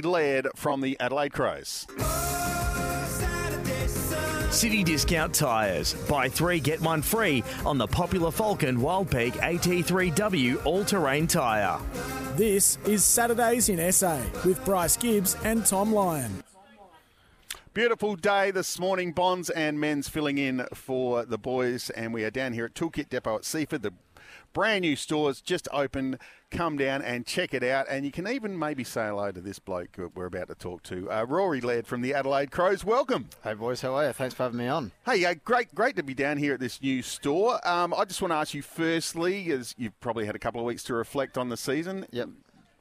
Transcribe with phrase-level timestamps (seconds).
[0.00, 1.86] Led from the Adelaide Crows.
[4.50, 5.94] City Discount Tyres.
[6.08, 11.80] Buy three, get one free on the popular Falken Wild Peak AT3W all terrain tyre.
[12.36, 16.42] This is Saturdays in SA with Bryce Gibbs and Tom Lyon.
[17.74, 19.14] Beautiful day this morning.
[19.14, 23.08] Bonz and Menz filling in for the boys, and we are down here at Toolkit
[23.08, 23.80] Depot at Seaford.
[23.80, 23.94] The
[24.52, 26.18] brand new stores just opened.
[26.50, 29.58] Come down and check it out, and you can even maybe say hello to this
[29.58, 32.84] bloke we're about to talk to, uh, Rory Laird from the Adelaide Crows.
[32.84, 33.30] Welcome.
[33.42, 34.12] Hey boys, how are you?
[34.12, 34.92] Thanks for having me on.
[35.06, 37.66] Hey, uh, great, great to be down here at this new store.
[37.66, 40.66] Um, I just want to ask you, firstly, as you've probably had a couple of
[40.66, 42.04] weeks to reflect on the season.
[42.10, 42.28] Yep.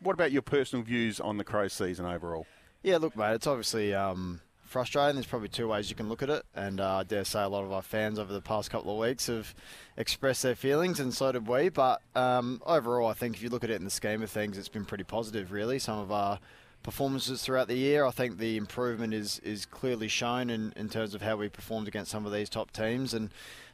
[0.02, 2.48] What about your personal views on the Crows season overall?
[2.84, 4.42] Yeah, look, mate, it's obviously um,
[4.72, 5.16] frustrating.
[5.16, 7.50] There's probably two ways you can look at it, and uh, I dare say a
[7.50, 9.54] lot of our fans over the past couple of weeks have
[9.98, 11.68] expressed their feelings, and so did we.
[11.68, 14.58] But um, overall, I think if you look at it in the scheme of things,
[14.58, 15.78] it's been pretty positive, really.
[15.78, 16.40] Some of our
[16.84, 21.14] performances throughout the year, I think the improvement is is clearly shown in, in terms
[21.14, 23.30] of how we performed against some of these top teams, and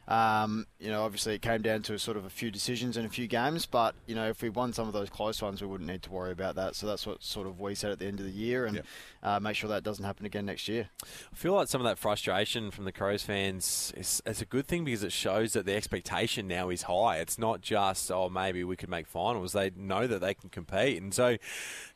[0.08, 3.04] um, you know, obviously it came down to a sort of a few decisions and
[3.04, 5.66] a few games, but you know, if we won some of those close ones, we
[5.68, 6.74] wouldn't need to worry about that.
[6.74, 8.86] So that's what sort of we said at the end of the year, and Yep.
[9.22, 10.88] uh, make sure that doesn't happen again next year.
[11.04, 14.66] I feel like some of that frustration from the Crows fans is, is a good
[14.66, 17.18] thing because it shows that the expectation now is high.
[17.18, 19.52] It's not just, oh, maybe we could make finals.
[19.52, 21.02] They know that they can compete.
[21.02, 21.36] And so,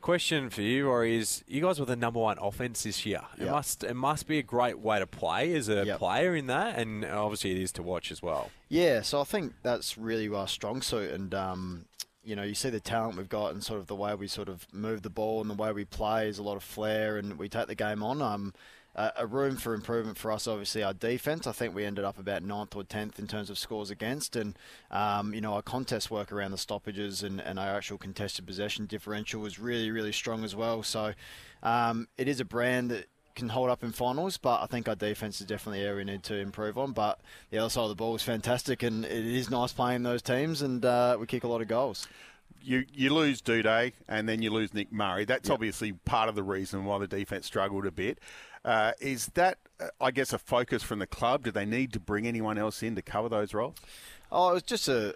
[0.01, 3.23] question for you, Rory, is you guys were the number one offense this year.
[3.39, 3.53] It Yeah.
[3.53, 5.99] must it must be a great way to play as a Yep.
[5.99, 8.51] player in that, and obviously it is to watch as well.
[8.69, 11.85] Yeah, so I think that's really our strong suit, and um,
[12.25, 14.49] you know, you see the talent we've got, and sort of the way we sort
[14.49, 17.39] of move the ball and the way we play is a lot of flair, and
[17.39, 18.23] we take the game on.
[18.23, 18.55] Um,
[18.95, 21.47] a a room for improvement for us, obviously, our defense.
[21.47, 24.59] I think we ended up about ninth or tenth in terms of scores against, and
[24.91, 28.87] um, you know, our contest work around the stoppages and, and our actual contested possession
[28.87, 30.83] differential was really, really strong as well.
[30.83, 31.15] So,
[31.63, 34.95] um, it is a brand that can hold up in finals, but I think our
[34.95, 36.93] defense is definitely an area we need to improve on.
[36.93, 37.21] But
[37.51, 40.63] the other side of the ball is fantastic, and it is nice playing those teams,
[40.63, 42.07] and uh, we kick a lot of goals.
[42.65, 45.25] You you lose Doedee and then you lose Nick Murray.
[45.25, 48.21] That's obviously part of the reason why the defence struggled a bit.
[48.65, 51.43] Uh, is that, uh, I guess, a focus from the club?
[51.43, 53.75] Do they need to bring anyone else in to cover those roles?
[54.31, 55.15] Oh, it was just a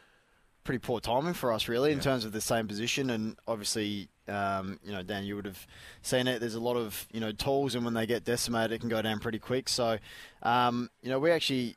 [0.65, 3.10] pretty poor timing for us, really, in terms of the same position.
[3.10, 5.66] And obviously, um, you know, Dan, you would have
[6.03, 6.41] seen it.
[6.41, 9.03] There's a lot of you know tools, and when they get decimated, it can go
[9.03, 9.69] down pretty quick.
[9.69, 9.98] So,
[10.42, 11.76] um, you know, we actually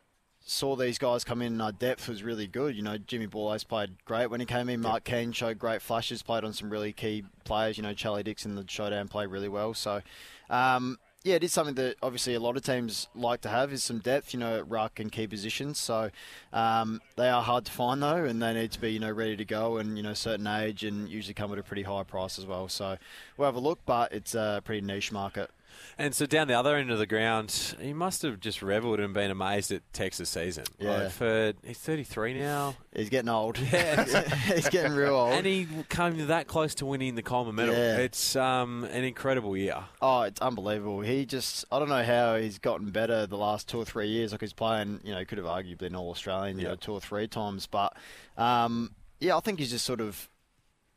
[0.49, 2.75] saw these guys come in and our depth was really good.
[2.75, 4.81] You know, Jimmy Borlase played great when he came in.
[4.81, 7.77] Mark Keane showed great flashes, played on some really key players.
[7.77, 9.73] You know, Charlie Dixon, the showdown, played really well.
[9.75, 10.01] So,
[10.49, 13.83] um, yeah, it is something that obviously a lot of teams like to have is
[13.83, 15.77] some depth, you know, at ruck and key positions.
[15.77, 16.11] So
[16.53, 19.35] um, they are hard to find though, and they need to be, you know, ready
[19.35, 22.39] to go and you know, certain age and usually come at a pretty high price
[22.39, 22.69] as well.
[22.69, 22.97] So
[23.35, 25.51] we'll have a look, but it's a pretty niche market.
[25.97, 29.13] And so down the other end of the ground, he must have just revelled and
[29.13, 30.65] been amazed at Tex's season.
[30.79, 30.91] Yeah.
[30.91, 32.75] Like for he's 33 now.
[32.95, 33.57] He's getting old.
[33.69, 34.05] Yeah.
[34.53, 35.33] he's getting real old.
[35.33, 37.75] And he came that close to winning the Coleman medal.
[37.75, 37.97] Yeah.
[37.97, 39.77] It's um, an incredible year.
[40.01, 41.01] Oh, it's unbelievable.
[41.01, 44.31] He just, I don't know how he's gotten better the last two or three years.
[44.31, 46.93] Like he's playing, you know, he could have arguably been All Australian, you know, two
[46.93, 47.67] or three times.
[47.67, 47.95] But
[48.37, 50.29] um, yeah, I think he's just sort of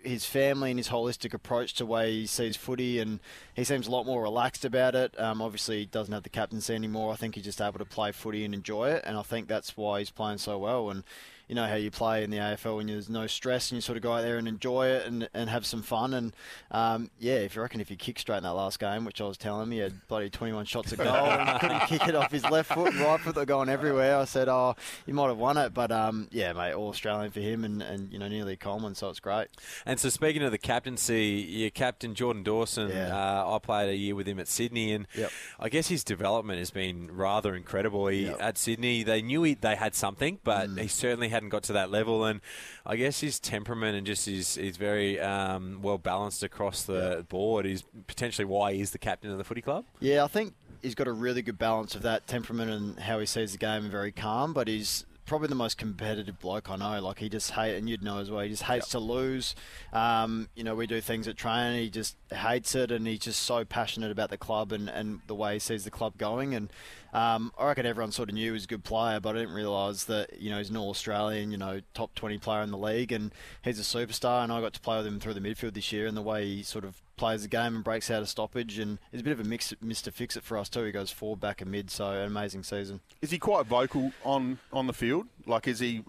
[0.05, 3.21] his family and his holistic approach to way he sees footy, and
[3.55, 5.19] he seems a lot more relaxed about it.
[5.19, 7.13] Um, obviously, he doesn't have the captaincy anymore.
[7.13, 9.77] I think he's just able to play footy and enjoy it, and I think that's
[9.77, 10.91] why he's playing so well.
[10.91, 11.05] And
[11.53, 13.97] you know how you play in the AFL when there's no stress and you sort
[13.99, 16.15] of go out there and enjoy it and, and have some fun.
[16.15, 16.33] And
[16.71, 19.25] um, yeah, if you reckon if you kick straight in that last game, which I
[19.25, 22.15] was telling him, he had bloody 21 shots a goal and he couldn't kick it
[22.15, 23.35] off his left foot and right foot.
[23.35, 24.17] They're going everywhere.
[24.17, 27.41] I said, oh, you might have won it, but um, yeah, mate, all Australian for
[27.41, 29.49] him and, and you know nearly Coleman, so it's great.
[29.85, 33.15] And so, speaking of the captaincy, your captain Jordan Dawson, Yeah.
[33.15, 35.31] uh, I played a year with him at Sydney, and Yep.
[35.61, 38.07] I guess his development has been rather incredible.
[38.07, 38.37] He, Yep.
[38.41, 40.81] At Sydney, they knew he, they had something, but Mm.
[40.81, 42.25] he certainly hadn't got to that level.
[42.25, 42.41] And
[42.87, 47.67] I guess his temperament and just his he's very um, well balanced across the board
[47.67, 49.85] is potentially why he's the captain of the footy club.
[50.01, 53.27] Yeah, I think he's got a really good balance of that temperament and how he
[53.27, 57.01] sees the game and very calm, but he's probably the most competitive bloke I know.
[57.01, 58.43] Like he just hate, and you'd know as well.
[58.43, 58.91] He just hates yep.
[58.91, 59.55] to lose.
[59.93, 61.81] Um, you know, we do things at training.
[61.81, 65.35] He just hates it, and he's just so passionate about the club and, and the
[65.35, 66.55] way he sees the club going.
[66.55, 66.71] And
[67.13, 69.55] um, I reckon everyone sort of knew he was a good player, but I didn't
[69.55, 72.79] realise that you know he's an All Australian, you know, top twenty player in the
[72.79, 73.33] league, and
[73.63, 74.43] he's a superstar.
[74.43, 76.47] And I got to play with him through the midfield this year, and the way
[76.47, 79.33] he sort of plays the game and breaks out of stoppage, and he's a bit
[79.33, 80.13] of a mix, Mr.
[80.13, 80.83] Fix It for us too.
[80.83, 82.99] He goes forward, back, and mid, so an amazing season.
[83.21, 85.29] Is he quite vocal on on the field?
[85.47, 86.03] Like, is he?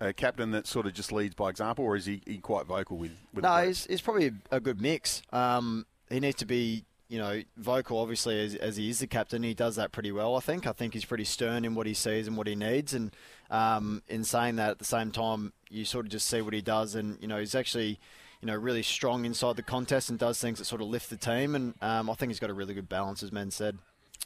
[0.00, 2.96] A captain that sort of just leads by example, or is he, he quite vocal
[2.96, 3.12] with?
[3.32, 5.22] with no, he's, he's probably a good mix.
[5.32, 9.44] Um, he needs to be you know, vocal obviously as, as, he is the captain,
[9.44, 10.34] he does that pretty well.
[10.34, 10.66] I think.
[10.66, 13.14] I think he's pretty stern in what he sees and what he needs, and
[13.48, 16.62] um, in saying that at the same time, you sort of just see what he
[16.62, 18.00] does, and you know, he's actually.
[18.42, 21.16] You know, really strong inside the contest and does things that sort of lift the
[21.16, 23.78] team, and um, I think he's got a really good balance, as Menz said.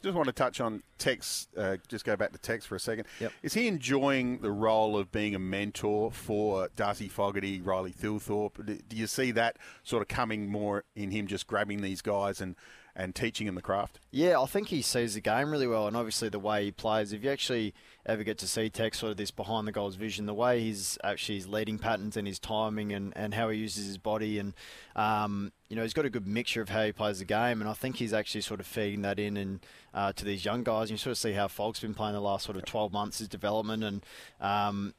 [0.03, 1.47] Just want to touch on Tex.
[1.57, 3.05] Uh, just go back to Tex for a second.
[3.19, 3.31] Yep.
[3.41, 8.65] Is he enjoying the role of being a mentor for Darcy Fogarty, Riley Thilthorpe?
[8.87, 12.55] Do you see that sort of coming more in him, just grabbing these guys and
[12.97, 13.99] and teaching him the craft?
[14.11, 17.13] Yeah, I think he sees the game really well, and obviously the way he plays.
[17.13, 17.75] If you actually
[18.07, 20.97] ever get to see Tex sort of this behind the goals vision, the way he's
[21.03, 24.55] actually his leading patterns and his timing and, and how he uses his body, and
[24.95, 27.69] um, you know he's got a good mixture of how he plays the game, and
[27.69, 30.89] I think he's actually sort of feeding that in and uh, to these young guys.
[30.89, 33.19] And you sort of see how Fog's been playing the last sort of 12 months,
[33.19, 34.03] his development, and
[34.41, 34.95] um,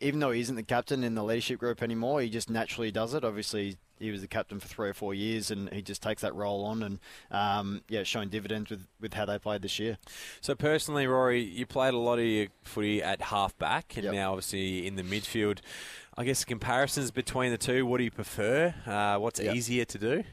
[0.00, 3.12] even though he isn't the captain in the leadership group anymore, he just naturally does
[3.12, 3.24] it.
[3.24, 6.34] Obviously, he was the captain for three or four years, and he just takes that
[6.34, 6.98] role on, and
[7.30, 9.98] um, yeah, showing dividends with, with how they played this year.
[10.40, 14.14] So personally, Rory, you played a lot of your footy at half back, and yep.
[14.14, 15.58] now obviously in the midfield.
[16.18, 17.86] I guess comparisons between the two.
[17.86, 18.74] What do you prefer?
[18.84, 19.54] Uh, what's yep.
[19.54, 20.24] easier to do?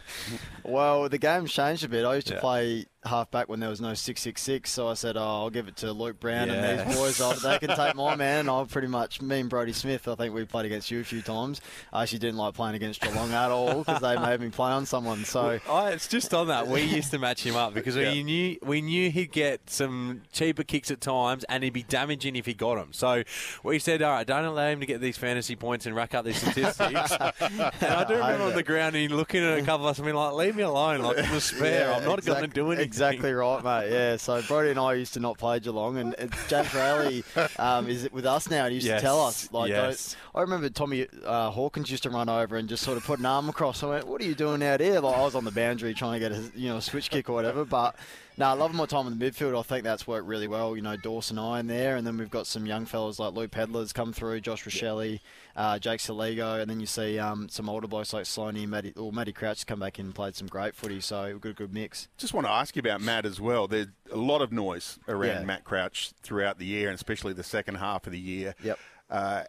[0.64, 2.04] well, the game's changed a bit.
[2.04, 4.70] I used to play halfback when there was no 666.
[4.70, 6.80] So I said, oh, I'll give it to Luke Brown yes.
[6.80, 7.42] and these boys.
[7.42, 8.48] They can take my man.
[8.48, 11.22] I'll pretty much, me and Brodie Smith, I think we played against you a few
[11.22, 11.60] times.
[11.92, 14.86] I actually didn't like playing against Geelong at all because they made me play on
[14.86, 15.24] someone.
[15.24, 16.68] So I, it's just on that.
[16.68, 18.12] We used to match him up because yeah.
[18.12, 22.36] we knew we knew he'd get some cheaper kicks at times and he'd be damaging
[22.36, 22.92] if he got them.
[22.92, 23.22] So
[23.62, 26.24] we said, all right, don't allow him to get these fantasy points and rack up
[26.24, 27.12] these statistics.
[27.40, 30.06] and I do remember on the ground and looking at a couple of us and
[30.06, 31.00] being like, leave me alone.
[31.00, 31.88] Like, despair.
[31.88, 32.86] Yeah, I'm not exactly, going to do anything.
[32.86, 33.90] Exactly right, mate.
[33.90, 36.14] Yeah, so Brodie and I used to not play Geelong, and,
[36.48, 38.64] James Rahilly um, is with us now.
[38.64, 39.00] And he used yes.
[39.00, 40.16] to tell us, like, yes.
[40.34, 43.26] I remember Tommy uh, Hawkins used to run over and just sort of put an
[43.26, 43.82] arm across.
[43.82, 46.20] I went, "What are you doing out here?" Like I was on the boundary trying
[46.20, 47.96] to get a you know a switch kick or whatever, but.
[48.38, 49.58] No, I love my time in the midfield.
[49.58, 50.76] I think that's worked really well.
[50.76, 53.50] You know, Dawson I in there, and then we've got some young fellas like Luke
[53.50, 55.18] Pedlar's come through, Josh Rachele,
[55.56, 58.92] uh, Jake Soligo, and then you see um, some older blokes like Sloaney and Matty,
[58.96, 61.00] or Matty Crouch come back in and played some great footy.
[61.00, 62.06] So we got a good, good mix.
[62.16, 63.66] Just want to ask you about Matt as well.
[63.66, 65.44] There's a lot of noise around yeah.
[65.44, 68.54] Matt Crouch throughout the year, and especially the second half of the year.
[68.62, 68.78] Yep.
[69.10, 69.42] Uh,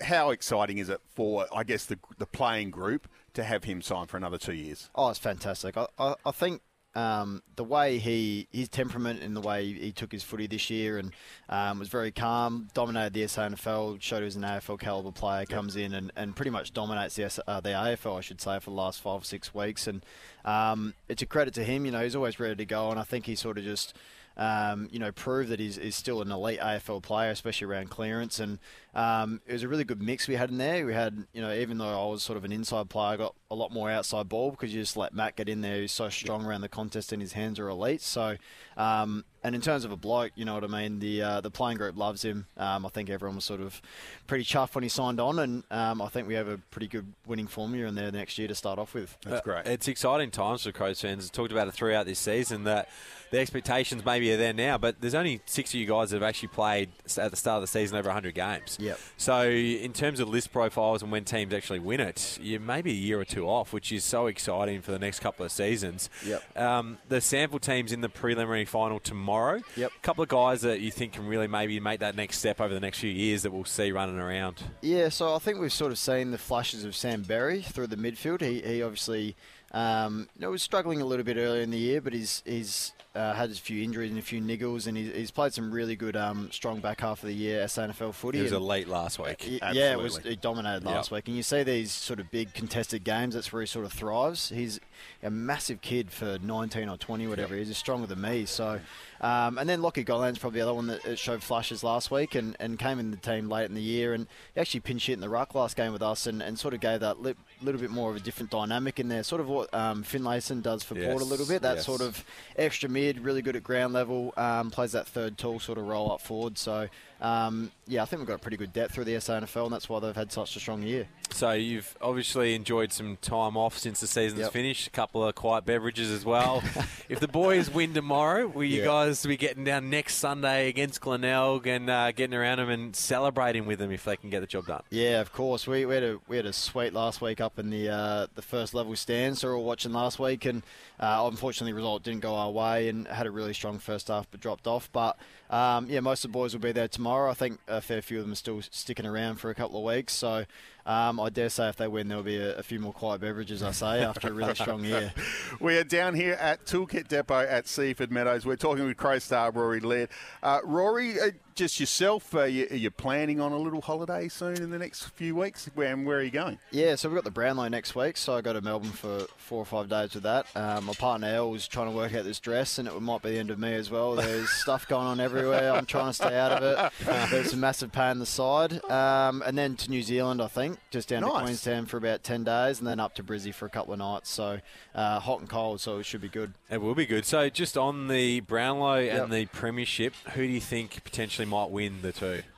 [0.00, 4.06] how exciting is it for, I guess, the the playing group to have him sign
[4.06, 4.90] for another two years?
[4.94, 5.76] Oh, it's fantastic.
[5.76, 6.62] I, I, I think
[6.94, 10.98] um, the way he his temperament and the way he took his footy this year
[10.98, 11.12] and
[11.48, 15.48] um, was very calm, dominated the SANFL, showed he was an AFL caliber player, yep.
[15.48, 18.70] comes in and, and pretty much dominates the uh, the AFL, I should say, for
[18.70, 19.86] the last five or six weeks.
[19.86, 20.04] And
[20.44, 21.84] um, it's a credit to him.
[21.84, 23.94] You know, he's always ready to go, and I think he sort of just
[24.36, 28.40] um, you know, proved that he's, he's still an elite AFL player, especially around clearance.
[28.40, 28.58] And
[28.94, 30.86] um, it was a really good mix we had in there.
[30.86, 33.34] We had, you know, even though I was sort of an inside player, I got
[33.50, 35.80] a lot more outside ball because you just let Matt get in there.
[35.80, 38.02] He's so strong around the contest and his hands are elite.
[38.02, 38.36] So,
[38.76, 41.00] um, and in terms of a bloke, you know what I mean.
[41.00, 42.46] The uh, the playing group loves him.
[42.56, 43.82] Um, I think everyone was sort of
[44.26, 47.12] pretty chuffed when he signed on, and um, I think we have a pretty good
[47.26, 49.18] winning formula in there next year to start off with.
[49.22, 49.66] That's great.
[49.66, 51.28] Uh, it's exciting times for Crows fans.
[51.28, 52.88] Talked about it throughout this season that
[53.30, 56.28] the expectations maybe are there now, but there's only six of you guys that have
[56.28, 58.78] actually played at the start of the season over 100 games.
[58.84, 58.98] Yep.
[59.16, 62.90] So in terms of list profiles and when teams actually win it, you may be
[62.90, 66.10] a year or two off, which is so exciting for the next couple of seasons.
[66.24, 66.58] Yep.
[66.58, 69.62] Um, the sample teams in the preliminary final tomorrow.
[69.76, 69.92] Yep.
[69.96, 72.72] A couple of guys that you think can really maybe make that next step over
[72.72, 74.62] the next few years that we'll see running around.
[74.82, 77.96] Yeah, so I think we've sort of seen the flashes of Sam Berry through the
[77.96, 78.40] midfield.
[78.40, 79.36] He, he obviously
[79.74, 82.92] um, you know, was struggling a little bit earlier in the year, but he's he's
[83.14, 85.94] uh, had a few injuries and a few niggles, and he's, he's played some really
[85.94, 88.38] good, um, strong back half of the year SANFL footy.
[88.38, 89.60] He was a late last week.
[89.72, 91.16] yeah, it was he dominated last yep.
[91.16, 93.34] week, and you see these sort of big contested games.
[93.34, 94.48] That's where he sort of thrives.
[94.48, 94.80] He's
[95.22, 97.54] a massive kid for 19 or 20, whatever.
[97.56, 98.44] He's stronger than me.
[98.46, 98.80] So,
[99.20, 102.56] um, and then Lachie Gollant's probably the other one that showed flashes last week and,
[102.60, 105.20] and came in the team late in the year and he actually pinch hit in
[105.20, 107.90] the ruck last game with us and, and sort of gave that li- little bit
[107.90, 109.22] more of a different dynamic in there.
[109.22, 111.62] Sort of what um, Finlayson does for Yes, Port a little bit.
[111.62, 111.86] That yes.
[111.86, 112.24] sort of
[112.56, 116.12] extra mid, really good at ground level, um, plays that third tool sort of roll
[116.12, 116.58] up forward.
[116.58, 116.88] So,
[117.20, 119.88] um, yeah, I think we've got a pretty good depth through the SANFL and that's
[119.88, 121.06] why they've had such a strong year.
[121.30, 124.52] So you've obviously enjoyed some time off since the season's Yep.
[124.52, 124.86] finished.
[124.86, 126.62] A couple of quiet beverages as well.
[127.08, 128.84] if the boys win tomorrow, will you Yeah.
[128.86, 133.66] guys be getting down next Sunday against Glenelg and uh, getting around them and celebrating
[133.66, 134.82] with them if they can get the job done?
[134.90, 135.66] Yeah, of course.
[135.66, 138.42] We, we had a we had a sweet last week up in the uh, the
[138.42, 139.40] first level stands.
[139.40, 140.62] so we were all watching last week, and
[141.00, 144.26] uh, unfortunately, the result didn't go our way, and had a really strong first half,
[144.30, 144.88] but dropped off.
[144.92, 145.16] But
[145.54, 147.30] um, yeah, most of the boys will be there tomorrow.
[147.30, 149.84] I think a fair few of them are still sticking around for a couple of
[149.84, 150.44] weeks, so.
[150.86, 153.62] Um, I dare say if they win, there'll be a, a few more quiet beverages.
[153.62, 155.14] I say after a really strong year.
[155.58, 158.44] We are down here at Toolkit Depot at Seaford Meadows.
[158.44, 160.10] We're talking with Crow Star Rory Laird.
[160.42, 164.56] Uh, Rory, uh, just yourself, uh, you, are you planning on a little holiday soon
[164.56, 165.68] in the next few weeks?
[165.74, 166.58] Where, and where are you going?
[166.70, 169.58] Yeah, so we've got the Brownlow next week, so I go to Melbourne for four
[169.58, 170.46] or five days with that.
[170.56, 173.30] Um, my partner Elle was trying to work out this dress, and it might be
[173.30, 174.14] the end of me as well.
[174.14, 175.72] There's stuff going on everywhere.
[175.72, 177.30] I'm trying to stay out of it.
[177.30, 180.78] There's a massive pain in the side, um, and then to New Zealand, I think,
[180.90, 181.32] just down Nice.
[181.32, 183.98] to Queenstown for about ten days, and then up to Brizzy for a couple of
[183.98, 184.30] nights.
[184.30, 184.60] So
[184.94, 186.54] uh, hot and cold, so it should be good.
[186.70, 187.24] It will be good.
[187.24, 189.22] So just on the Brownlow Yep.
[189.24, 192.42] and the Premiership, who do you think potentially might win the two?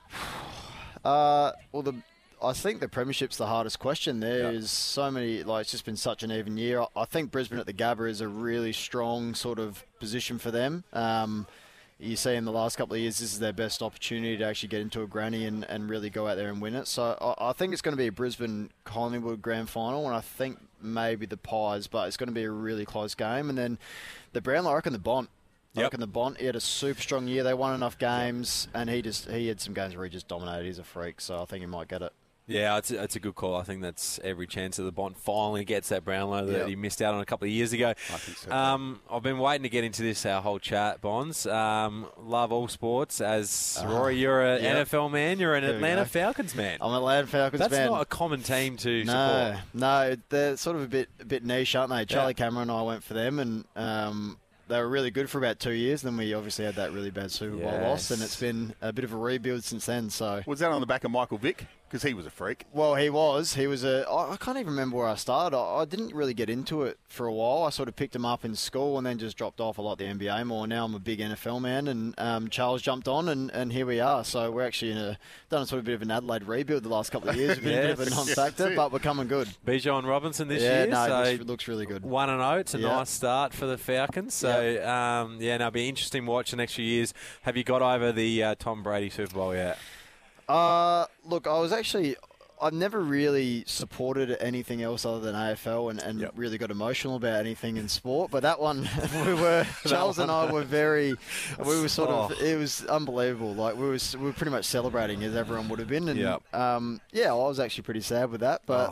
[1.04, 1.94] Uh, well, the
[2.42, 4.20] I think the premiership's the hardest question.
[4.20, 6.80] There is so many, like it's just been such an even year.
[6.80, 10.50] I, I think Brisbane at the Gabba is a really strong sort of position for
[10.50, 10.84] them.
[10.92, 11.46] Um,
[11.98, 14.68] you see in the last couple of years, this is their best opportunity to actually
[14.68, 16.86] get into a granny and, and really go out there and win it.
[16.86, 20.20] So I, I think it's going to be a Brisbane Collingwood grand final, and I
[20.20, 23.48] think maybe the Pies, but it's going to be a really close game.
[23.48, 23.78] And then
[24.34, 25.30] the Brownlow, I reckon the Bont.
[25.76, 25.86] I Yep.
[25.86, 27.42] reckon the Bont, he had a super strong year.
[27.42, 30.64] They won enough games, and he just he had some games where he just dominated.
[30.66, 32.12] He's a freak, so I think he might get it.
[32.48, 33.56] Yeah, it's a, it's a good call.
[33.56, 36.66] I think that's every chance that the Bont finally gets that Brownlow that Yeah.
[36.68, 37.88] he missed out on a couple of years ago.
[37.88, 38.52] I think so.
[38.52, 41.52] Um, I've been waiting to get into this our whole chat, Bonz.
[41.52, 43.20] Um, love all sports.
[43.20, 44.84] As Rory, you're an yeah.
[44.84, 45.40] NFL man.
[45.40, 46.04] You're an There Atlanta.
[46.06, 46.78] Falcons man.
[46.80, 47.90] I'm a Atlanta Falcons That's fan.
[47.90, 49.12] not a common team to no,
[49.56, 49.64] support.
[49.74, 52.04] no, they're sort of a bit a bit niche, aren't they?
[52.04, 54.38] Charlie Cameron and I went for them, and um,
[54.68, 56.02] they were really good for about two years.
[56.02, 59.04] Then we obviously had that really bad Super Bowl loss, and it's been a bit
[59.04, 60.10] of a rebuild since then.
[60.10, 60.42] So.
[60.46, 61.66] Was that on the back of Michael Vick?
[61.96, 62.66] Because he was a freak.
[62.74, 63.54] Well, he was.
[63.54, 64.06] He was a.
[64.06, 65.56] I I can't even remember where I started.
[65.56, 67.62] I, I didn't really get into it for a while.
[67.62, 69.78] I sort of picked him up in school and then just dropped off.
[69.78, 70.66] I like the NBA more.
[70.66, 73.98] Now I'm a big NFL man, and um, Charles jumped on, and, and here we
[73.98, 74.24] are.
[74.24, 76.90] So we're actually in a done a sort of bit of an Adelaide rebuild the
[76.90, 77.56] last couple of years.
[77.56, 78.14] We've been a bit of a Yes.
[78.14, 78.76] non-factor, Yes.
[78.76, 79.48] but we're coming good.
[79.66, 80.86] Bijan Robinson this yeah, year.
[80.88, 82.04] no, so it looks, really good.
[82.04, 82.58] One and zero.
[82.58, 82.88] It's a Yeah.
[82.88, 84.34] nice start for the Falcons.
[84.34, 84.50] So
[84.86, 87.14] um, yeah, no, it'll be interesting to watch the next few years.
[87.42, 89.78] Have you got over the uh, Tom Brady Super Bowl yet?
[90.48, 92.16] Uh, look, I was actually.
[92.60, 96.32] I've never really supported anything else other than AFL and, and Yep.
[96.36, 98.30] really got emotional about anything in sport.
[98.30, 98.88] But that one,
[99.26, 101.14] we were Charles and I were very,
[101.64, 102.44] we were sort of, Oh.
[102.44, 103.54] it was unbelievable.
[103.54, 106.08] Like we were, we were pretty much celebrating as everyone would have been.
[106.08, 106.54] And Yep.
[106.54, 108.62] um, yeah, I was actually pretty sad with that.
[108.66, 108.90] But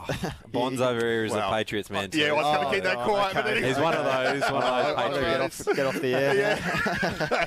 [0.52, 1.48] Bonz over here is Wow.
[1.50, 2.10] a Patriots man.
[2.12, 2.34] Yeah, too.
[2.34, 3.52] I was going Oh, to keep that right, quiet, but okay.
[3.52, 3.68] anyway.
[3.68, 4.42] He's one of those.
[4.50, 5.68] One of those I gotta get Patriots.
[5.68, 6.34] off, get off the air.
[6.34, 7.46] Yeah.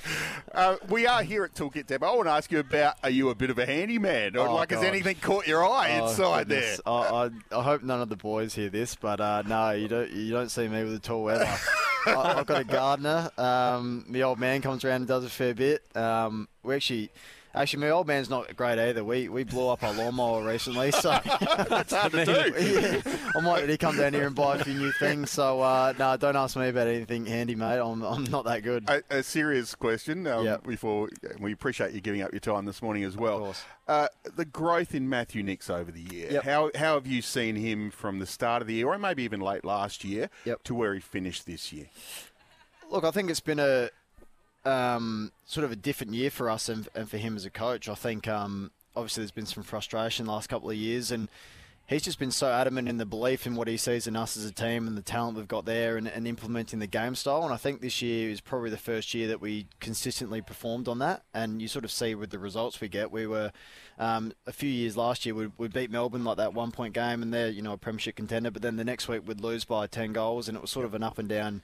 [0.53, 2.05] uh, we are here at Toolkit Depot.
[2.05, 4.55] I want to ask you about: Are you a bit of a handyman, or Oh,
[4.55, 6.81] like has anything caught your eye Oh, inside goodness.
[6.85, 10.11] I, I, I hope none of the boys hear this, but uh, no, you don't.
[10.11, 11.43] You don't see me with a tool ever.
[12.07, 13.29] I, I've got a gardener.
[13.37, 15.83] Um, my old man comes around and does a fair bit.
[15.95, 17.09] Um, we actually.
[17.57, 19.03] Actually, my old man's not great either.
[19.03, 21.09] We we blew up our lawnmower recently, so
[21.69, 22.31] That's hard to do.
[22.63, 23.01] yeah,
[23.35, 25.31] I might really come down here and buy a few new things.
[25.31, 27.79] So uh, no, don't ask me about anything handy, mate.
[27.79, 28.89] I'm I'm not that good.
[28.89, 30.63] A, a serious question um, Yep.
[30.65, 31.09] before
[31.39, 33.39] we appreciate you giving up your time this morning as well.
[33.39, 33.63] course.
[33.87, 36.31] Uh, the growth in Matthew Nicks over the year.
[36.31, 36.43] Yep.
[36.43, 39.39] How how have you seen him from the start of the year, or maybe even
[39.41, 40.63] late last year, Yep.
[40.63, 41.87] to where he finished this year?
[42.89, 43.89] Look, I think it's been a
[44.67, 47.87] um, sort of a different year for us and, and for him as a coach.
[47.87, 51.29] I think um, obviously there's been some frustration the last couple of years, and
[51.87, 54.43] he's just been so adamant in the belief in what he sees in us as
[54.43, 57.45] a team and the talent we've got there and, and implementing the game style.
[57.45, 60.99] And I think this year is probably the first year that we consistently performed on
[60.99, 61.23] that.
[61.33, 63.53] And you sort of see with the results we get, we were
[63.97, 67.23] um, a few years last year we, we beat Melbourne like that one point game,
[67.23, 68.51] and they're you know a premiership contender.
[68.51, 70.93] But then the next week we'd lose by ten goals, and it was sort of
[70.93, 71.61] an up and down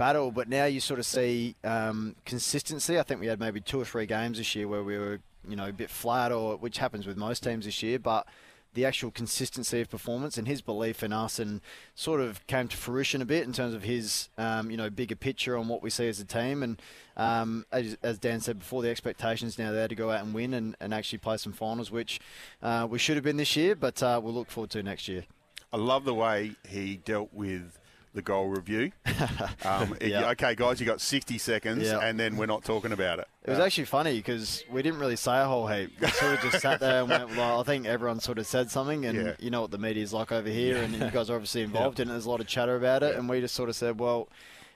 [0.00, 0.30] battle.
[0.30, 2.98] But now you sort of see um, consistency.
[2.98, 5.56] I think we had maybe two or three games this year where we were, you
[5.56, 7.98] know, a bit flat, or which happens with most teams this year.
[7.98, 8.26] But
[8.72, 11.60] the actual consistency of performance and his belief in us, and
[11.94, 15.16] sort of came to fruition a bit in terms of his, um, you know, bigger
[15.16, 16.62] picture on what we see as a team.
[16.62, 16.80] And
[17.18, 20.54] um, as, as, Dan said before, the expectations now there to go out and win
[20.54, 22.20] and, and actually play some finals, which
[22.62, 25.24] uh, we should have been this year, but uh, we'll look forward to next year.
[25.72, 27.79] I love the way he dealt with
[28.14, 28.92] the goal review.
[29.62, 30.30] Um, yeah.
[30.30, 31.98] Okay, guys, you got 60 seconds, yeah.
[31.98, 33.28] and then we're not talking about it.
[33.44, 35.92] It was uh, actually funny because we didn't really say a whole heap.
[36.00, 38.70] We sort of just sat there and went, well, I think everyone sort of said
[38.70, 39.34] something, and yeah.
[39.38, 42.08] you know what the media's like over here, and you guys are obviously involved in
[42.08, 42.12] it.
[42.12, 44.28] There's a lot of chatter about it, and we just sort of said, well,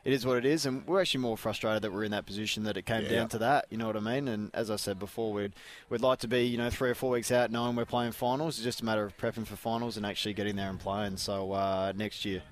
[0.05, 2.65] it is what it is, and we're actually more frustrated that we're in that position
[2.65, 3.09] that it came yeah.
[3.09, 3.67] down to that.
[3.71, 4.29] You know what I mean?
[4.29, 5.55] And as I said before, we'd
[5.89, 8.57] we'd like to be you know three or four weeks out, knowing we're playing finals.
[8.57, 11.17] It's just a matter of prepping for finals and actually getting there and playing.
[11.17, 12.43] So uh, next year.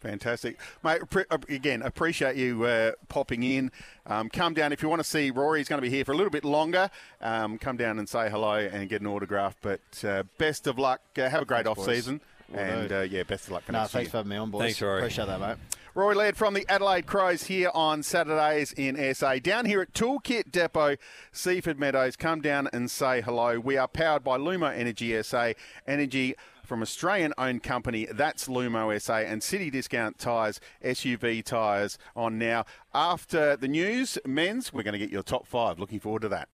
[0.00, 0.58] Fantastic.
[0.82, 1.02] Mate,
[1.48, 3.70] again, appreciate you uh, popping in.
[4.06, 5.60] Um, come down if you want to see Rory.
[5.60, 6.90] He's going to be here for a little bit longer.
[7.20, 9.56] Um, come down and say hello and get an autograph.
[9.60, 11.00] But uh, best of luck.
[11.16, 12.20] Uh, have a great off season.
[12.54, 14.10] and uh, yeah, best of luck for no, next thanks year.
[14.10, 14.62] for having me on, boys.
[14.62, 15.00] Thanks, Rory.
[15.00, 15.56] Appreciate that, mate.
[15.94, 19.40] Rory Laird from the Adelaide Crows here on Saturdays in SA.
[19.42, 20.94] Down here at Toolkit Depot,
[21.32, 22.14] Seaford Meadows.
[22.14, 23.58] Come down and say hello.
[23.58, 25.54] We are powered by Lumo Energy SA.
[25.88, 26.36] Energy
[26.68, 28.06] from Australian owned company.
[28.12, 32.66] That's Lumo SA and City Discount Tyres, SUV tyres on now.
[32.94, 35.78] After the news, Menz, we're going to get your top five.
[35.78, 36.46] Looking forward to that.